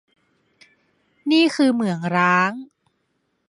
[1.31, 2.51] นี่คือเหมืองร้าง